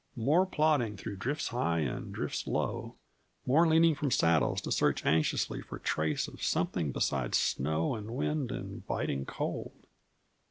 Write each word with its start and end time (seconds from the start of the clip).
More 0.15 0.47
plodding 0.47 0.97
through 0.97 1.17
drifts 1.17 1.49
high 1.49 1.81
and 1.81 2.11
drifts 2.11 2.47
low; 2.47 2.95
more 3.45 3.67
leaning 3.67 3.93
from 3.93 4.09
saddles 4.09 4.59
to 4.61 4.71
search 4.71 5.05
anxiously 5.05 5.61
for 5.61 5.77
trace 5.77 6.27
of 6.27 6.41
something 6.41 6.91
besides 6.91 7.37
snow 7.37 7.93
and 7.93 8.09
wind 8.15 8.51
and 8.51 8.83
biting 8.87 9.25
cold. 9.27 9.85